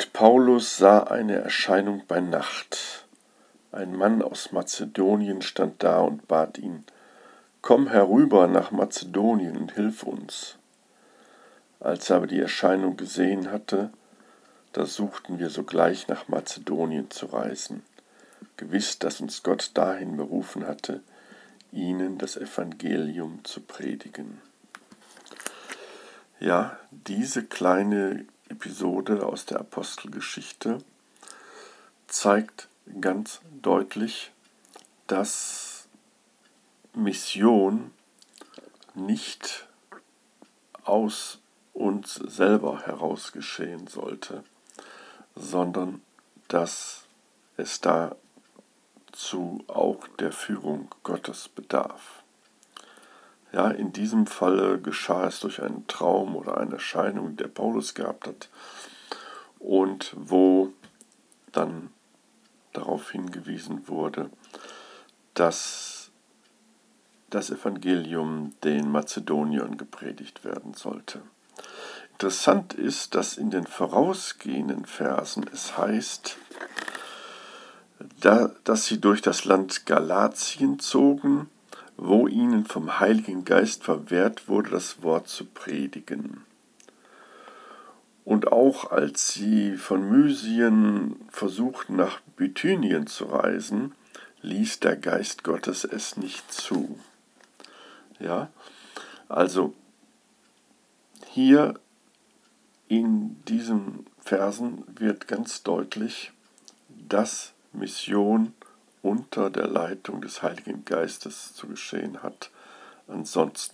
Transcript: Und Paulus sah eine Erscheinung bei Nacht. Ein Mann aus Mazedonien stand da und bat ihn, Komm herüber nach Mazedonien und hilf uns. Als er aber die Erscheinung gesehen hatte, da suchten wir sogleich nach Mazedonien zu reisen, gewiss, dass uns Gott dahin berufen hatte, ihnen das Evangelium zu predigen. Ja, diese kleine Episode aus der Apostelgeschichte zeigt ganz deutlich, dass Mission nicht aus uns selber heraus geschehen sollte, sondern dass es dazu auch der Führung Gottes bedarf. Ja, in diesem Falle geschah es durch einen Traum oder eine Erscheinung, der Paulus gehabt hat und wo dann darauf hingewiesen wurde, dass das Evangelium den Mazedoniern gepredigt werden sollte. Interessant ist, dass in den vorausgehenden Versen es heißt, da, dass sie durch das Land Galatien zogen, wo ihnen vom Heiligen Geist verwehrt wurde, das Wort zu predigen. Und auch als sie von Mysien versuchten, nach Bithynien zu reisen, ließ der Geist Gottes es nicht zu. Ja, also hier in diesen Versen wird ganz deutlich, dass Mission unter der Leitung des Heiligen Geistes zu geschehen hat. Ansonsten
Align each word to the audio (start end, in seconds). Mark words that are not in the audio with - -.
Und 0.00 0.14
Paulus 0.14 0.78
sah 0.78 1.02
eine 1.02 1.34
Erscheinung 1.34 2.04
bei 2.08 2.20
Nacht. 2.20 3.04
Ein 3.70 3.94
Mann 3.94 4.22
aus 4.22 4.50
Mazedonien 4.50 5.42
stand 5.42 5.82
da 5.82 6.00
und 6.00 6.26
bat 6.26 6.56
ihn, 6.56 6.86
Komm 7.60 7.86
herüber 7.86 8.46
nach 8.46 8.70
Mazedonien 8.70 9.58
und 9.58 9.72
hilf 9.72 10.04
uns. 10.04 10.56
Als 11.80 12.08
er 12.08 12.16
aber 12.16 12.28
die 12.28 12.40
Erscheinung 12.40 12.96
gesehen 12.96 13.52
hatte, 13.52 13.90
da 14.72 14.86
suchten 14.86 15.38
wir 15.38 15.50
sogleich 15.50 16.08
nach 16.08 16.28
Mazedonien 16.28 17.10
zu 17.10 17.26
reisen, 17.26 17.82
gewiss, 18.56 19.00
dass 19.00 19.20
uns 19.20 19.42
Gott 19.42 19.72
dahin 19.74 20.16
berufen 20.16 20.66
hatte, 20.66 21.02
ihnen 21.72 22.16
das 22.16 22.38
Evangelium 22.38 23.40
zu 23.44 23.60
predigen. 23.60 24.40
Ja, 26.38 26.78
diese 26.90 27.44
kleine 27.44 28.24
Episode 28.50 29.24
aus 29.24 29.46
der 29.46 29.60
Apostelgeschichte 29.60 30.78
zeigt 32.08 32.68
ganz 33.00 33.40
deutlich, 33.62 34.32
dass 35.06 35.88
Mission 36.92 37.92
nicht 38.94 39.68
aus 40.84 41.38
uns 41.72 42.14
selber 42.14 42.82
heraus 42.82 43.30
geschehen 43.30 43.86
sollte, 43.86 44.42
sondern 45.36 46.02
dass 46.48 47.04
es 47.56 47.80
dazu 47.80 49.64
auch 49.68 50.08
der 50.18 50.32
Führung 50.32 50.92
Gottes 51.04 51.48
bedarf. 51.48 52.19
Ja, 53.52 53.70
in 53.70 53.92
diesem 53.92 54.26
Falle 54.26 54.80
geschah 54.80 55.26
es 55.26 55.40
durch 55.40 55.62
einen 55.62 55.86
Traum 55.88 56.36
oder 56.36 56.58
eine 56.58 56.74
Erscheinung, 56.74 57.36
der 57.36 57.48
Paulus 57.48 57.94
gehabt 57.94 58.28
hat 58.28 58.48
und 59.58 60.14
wo 60.16 60.72
dann 61.52 61.90
darauf 62.72 63.10
hingewiesen 63.10 63.88
wurde, 63.88 64.30
dass 65.34 66.10
das 67.28 67.50
Evangelium 67.50 68.52
den 68.64 68.90
Mazedoniern 68.90 69.76
gepredigt 69.76 70.44
werden 70.44 70.74
sollte. 70.74 71.22
Interessant 72.12 72.74
ist, 72.74 73.14
dass 73.14 73.36
in 73.36 73.50
den 73.50 73.66
vorausgehenden 73.66 74.84
Versen 74.84 75.48
es 75.52 75.78
heißt, 75.78 76.36
da, 78.20 78.50
dass 78.64 78.86
sie 78.86 79.00
durch 79.00 79.22
das 79.22 79.44
Land 79.44 79.86
Galatien 79.86 80.78
zogen, 80.78 81.48
wo 82.02 82.26
ihnen 82.26 82.64
vom 82.64 82.98
Heiligen 82.98 83.44
Geist 83.44 83.84
verwehrt 83.84 84.48
wurde, 84.48 84.70
das 84.70 85.02
Wort 85.02 85.28
zu 85.28 85.44
predigen. 85.44 86.46
Und 88.24 88.50
auch 88.50 88.90
als 88.90 89.34
sie 89.34 89.76
von 89.76 90.08
Mysien 90.08 91.16
versuchten, 91.28 91.96
nach 91.96 92.20
Bithynien 92.36 93.06
zu 93.06 93.26
reisen, 93.26 93.92
ließ 94.40 94.80
der 94.80 94.96
Geist 94.96 95.44
Gottes 95.44 95.84
es 95.84 96.16
nicht 96.16 96.50
zu. 96.50 96.98
Ja, 98.18 98.48
also 99.28 99.74
hier 101.28 101.74
in 102.88 103.44
diesen 103.44 104.06
Versen 104.20 104.84
wird 104.88 105.28
ganz 105.28 105.62
deutlich, 105.64 106.32
dass 106.88 107.52
Mission 107.74 108.54
unter 109.02 109.50
der 109.50 109.66
Leitung 109.66 110.20
des 110.20 110.42
Heiligen 110.42 110.84
Geistes 110.84 111.54
zu 111.54 111.66
geschehen 111.66 112.22
hat. 112.22 112.50
Ansonsten 113.08 113.68